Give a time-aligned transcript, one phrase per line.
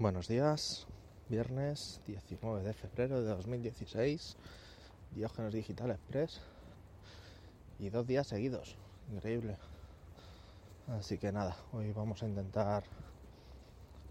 [0.00, 0.86] Buenos días,
[1.28, 4.36] viernes 19 de febrero de 2016,
[5.10, 6.40] Diógenes Digital Express
[7.80, 8.76] y dos días seguidos,
[9.12, 9.56] increíble.
[10.86, 12.84] Así que nada, hoy vamos a intentar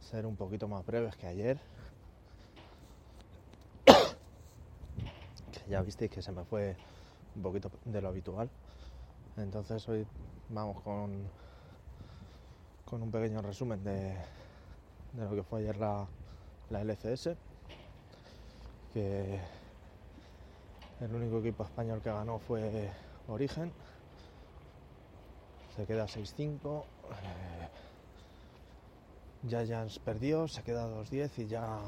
[0.00, 1.58] ser un poquito más breves que ayer.
[3.86, 6.76] que ya visteis que se me fue
[7.36, 8.50] un poquito de lo habitual.
[9.38, 10.06] Entonces hoy
[10.50, 11.26] vamos con,
[12.84, 14.14] con un pequeño resumen de,
[15.12, 16.06] de lo que fue ayer la,
[16.70, 17.30] la LCS,
[18.92, 19.40] que
[21.00, 22.90] el único equipo español que ganó fue
[23.28, 23.72] Origen,
[25.76, 26.84] se queda 6-5,
[27.22, 27.68] eh,
[29.48, 31.78] Giants perdió, se queda 2-10 y ya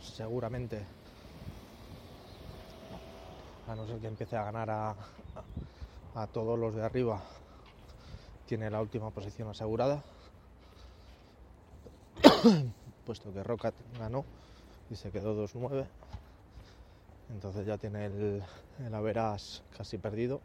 [0.00, 0.82] seguramente,
[3.68, 7.22] a no ser que empiece a ganar a, a, a todos los de arriba,
[8.46, 10.02] tiene la última posición asegurada
[13.06, 14.24] puesto que Rocket ganó
[14.90, 15.86] y se quedó 2-9.
[17.30, 18.42] Entonces ya tiene el,
[18.84, 20.40] el Averas casi perdido.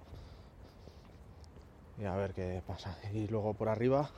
[1.99, 2.97] Y a ver qué pasa.
[3.13, 4.09] Y luego por arriba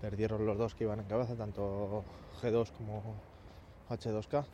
[0.00, 2.04] perdieron los dos que iban en cabeza, tanto
[2.42, 3.02] G2 como
[3.88, 4.44] H2K.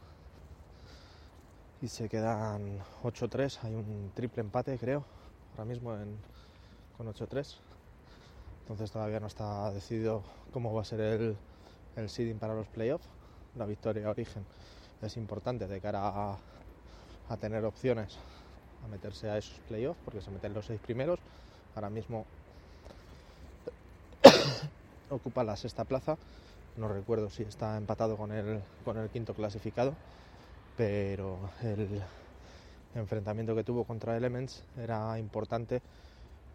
[1.82, 3.58] Y se quedan 8-3.
[3.64, 5.04] Hay un triple empate, creo,
[5.52, 6.16] ahora mismo en,
[6.96, 7.56] con 8-3.
[8.62, 11.36] Entonces todavía no está decidido cómo va a ser el,
[11.96, 13.08] el seeding para los playoffs.
[13.56, 14.44] La victoria origen
[15.02, 16.38] es importante de cara a,
[17.28, 18.18] a, tener opciones
[18.84, 21.18] a meterse a esos playoffs, porque se meten los seis primeros.
[21.74, 22.26] Ahora mismo
[25.10, 26.16] ocupa la sexta plaza.
[26.76, 29.94] No recuerdo si está empatado con el, con el quinto clasificado,
[30.76, 32.02] pero el
[32.94, 35.82] enfrentamiento que tuvo contra Elements era importante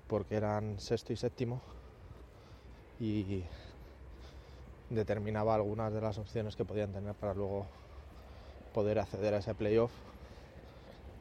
[0.08, 1.62] porque eran sexto y séptimo
[3.00, 3.44] y
[4.94, 7.66] determinaba algunas de las opciones que podían tener para luego
[8.74, 9.92] poder acceder a ese playoff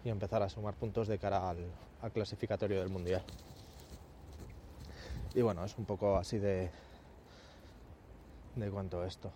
[0.05, 1.59] y empezar a sumar puntos de cara al,
[2.12, 3.22] clasificatorio del mundial.
[5.34, 6.71] Y bueno, es un poco así de,
[8.56, 9.31] de cuanto esto.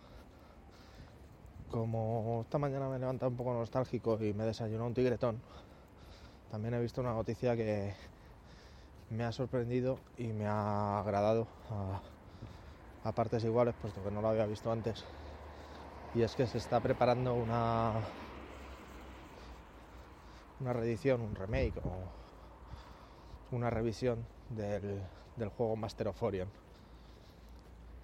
[1.70, 5.40] Como esta mañana me he levantado un poco nostálgico y me desayunó un tigretón,
[6.50, 7.94] también he visto una noticia que
[9.10, 11.46] me ha sorprendido y me ha agradado
[13.06, 15.04] a partes iguales, puesto que no lo había visto antes.
[16.14, 17.92] Y es que se está preparando una
[20.60, 25.00] una reedición, un remake o una revisión del,
[25.36, 26.48] del juego Master of Orion.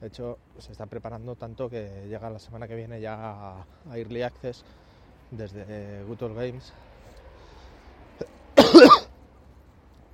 [0.01, 4.23] De hecho, se está preparando tanto que llega la semana que viene ya a, Early
[4.23, 4.65] Access
[5.31, 6.73] desde Good Games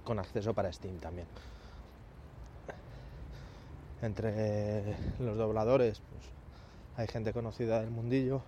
[0.05, 1.27] con acceso para Steam también
[4.03, 6.25] entre los dobladores pues,
[6.97, 8.43] hay gente conocida del mundillo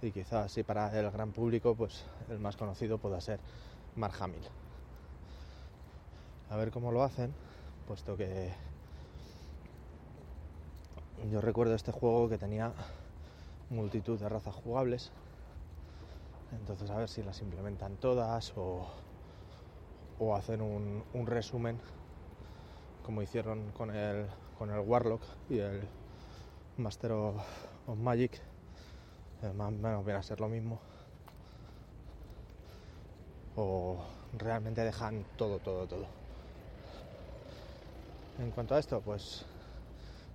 [0.00, 3.40] y quizás sí para el gran público pues el más conocido pueda ser
[3.96, 4.42] Mark Hamill.
[6.50, 7.32] A ver cómo lo hacen,
[7.86, 8.52] puesto que
[11.30, 12.72] yo recuerdo este juego que tenía
[13.70, 15.12] multitud de razas jugables,
[16.52, 18.86] entonces a ver si las implementan todas o,
[20.18, 21.78] o hacen un, un resumen
[23.04, 24.26] como hicieron con el,
[24.62, 25.80] con el Warlock y el
[26.76, 27.34] Master of,
[27.96, 28.40] Magic.
[29.42, 30.78] Eh, más o menos viene a ser lo mismo.
[33.56, 33.96] O
[34.38, 36.06] realmente dejan todo, todo, todo.
[38.38, 39.44] En cuanto a esto, pues,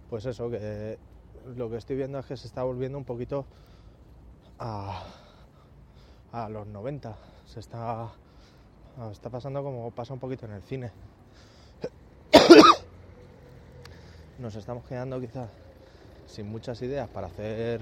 [0.09, 0.97] pues eso, que
[1.55, 3.45] lo que estoy viendo es que se está volviendo un poquito
[4.59, 5.05] a,
[6.33, 7.15] a los 90.
[7.45, 8.11] Se está,
[9.09, 10.91] está pasando como pasa un poquito en el cine
[14.39, 15.49] nos estamos quedando quizás
[16.27, 17.81] sin muchas ideas para hacer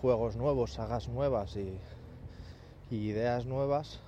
[0.00, 1.78] juegos nuevos, sagas nuevas y,
[2.90, 4.00] ideas nuevas.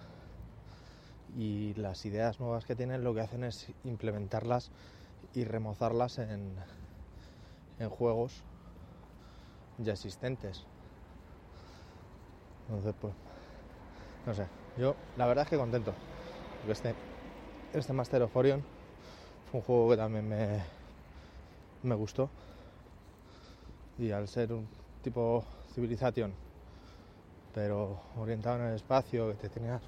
[1.39, 4.71] Y las ideas nuevas que tienen lo que hacen es implementarlas
[5.33, 6.55] y remozarlas en,
[7.79, 8.43] en juegos
[9.79, 10.65] ya existentes.
[12.67, 13.15] Entonces, pues,
[14.27, 15.95] no sé, yo la verdad es que contento,
[16.59, 16.95] porque este,
[17.75, 18.65] este Master of Orion
[19.51, 20.63] fue un juego que también me,
[21.83, 22.31] me gustó.
[23.99, 24.67] Y al ser un
[25.03, 25.45] tipo
[25.75, 26.33] Civilization,
[27.55, 29.81] pero orientado en el espacio, que te tenías,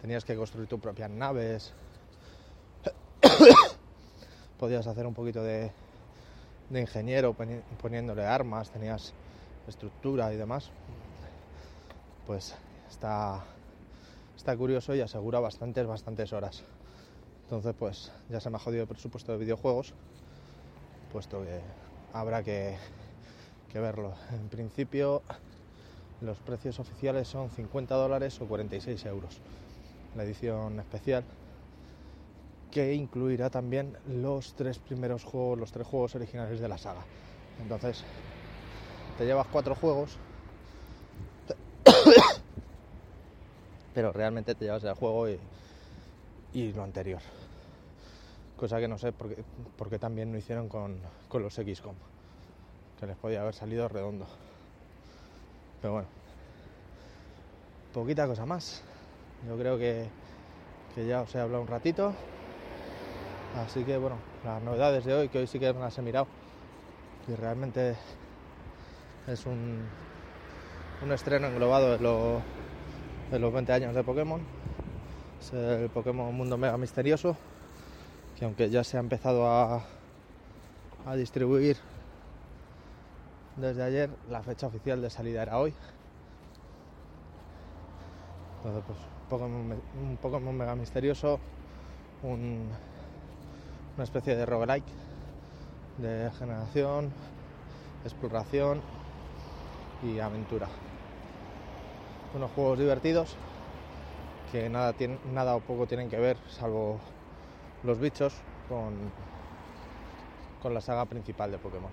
[0.00, 1.72] tenías que construir tus propias naves,
[4.58, 5.70] podías hacer un poquito de,
[6.70, 7.34] de ingeniero
[7.80, 9.14] poniéndole armas, tenías
[9.66, 10.70] estructura y demás,
[12.26, 12.54] pues
[12.90, 13.44] está,
[14.36, 16.62] está curioso y asegura bastantes, bastantes horas.
[17.44, 19.94] Entonces, pues ya se me ha jodido el presupuesto de videojuegos
[21.14, 21.60] puesto que
[22.12, 22.76] habrá que,
[23.72, 24.14] que verlo.
[24.32, 25.22] En principio
[26.20, 29.40] los precios oficiales son 50 dólares o 46 euros.
[30.16, 31.22] La edición especial
[32.72, 37.04] que incluirá también los tres primeros juegos, los tres juegos originales de la saga.
[37.62, 38.02] Entonces,
[39.16, 40.18] te llevas cuatro juegos,
[43.94, 45.38] pero realmente te llevas el juego y,
[46.54, 47.20] y lo anterior.
[48.58, 49.42] Cosa que no sé por qué,
[49.76, 50.96] por qué también no hicieron con,
[51.32, 51.94] los XCOM,
[53.00, 54.26] que les podía haber salido redondo.
[55.80, 56.08] Pero bueno,
[57.92, 58.82] poquita cosa más.
[59.46, 60.06] Yo creo que,
[60.94, 62.14] que ya os he hablado un ratito.
[63.66, 66.26] Así que bueno, las novedades de hoy, que hoy sí que me las he mirado.
[67.28, 67.96] Y realmente
[69.26, 69.82] es un,
[71.02, 72.42] un estreno englobado de, lo-
[73.30, 74.40] de los 20 años de Pokémon.
[75.40, 77.36] Es el Pokémon Mundo Mega Misterioso,
[78.44, 79.82] que aunque ya se ha empezado a,
[81.16, 81.78] distribuir
[83.56, 85.72] desde ayer, la fecha oficial de salida era hoy.
[88.58, 88.98] Entonces, pues,
[89.30, 91.40] Pokémon, me- un Pokémon Mega Misterioso,
[92.22, 92.70] un-
[93.96, 94.92] una especie de roguelike
[95.96, 97.14] de generación,
[98.04, 98.82] exploración
[100.02, 100.68] y aventura.
[102.34, 103.38] Unos juegos divertidos
[104.52, 107.00] que nada, tienen, nada o poco tienen que ver, salvo
[107.84, 108.34] los bichos,
[108.68, 108.94] con,
[110.62, 111.90] con la saga principal de Pokémon.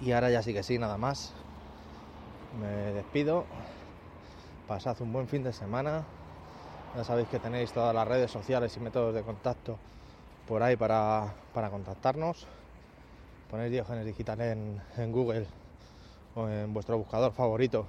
[0.00, 1.32] Y ahora ya sí que sí, nada más.
[2.58, 3.44] Me despido.
[4.66, 6.04] Pasad un buen fin de semana.
[6.96, 9.76] Ya sabéis que tenéis todas las redes sociales y métodos de contacto
[10.48, 12.46] por ahí para, para contactarnos.
[13.50, 15.46] Ponéis Diógenes Digital en, en Google
[16.34, 17.84] o en vuestro buscador favorito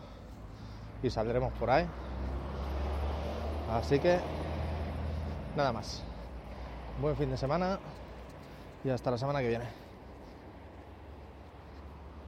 [1.02, 1.88] y saldremos por ahí.
[3.72, 4.20] Así que
[5.56, 6.04] nada más.
[7.02, 7.80] Buen fin de semana
[8.84, 9.81] y hasta la semana que viene.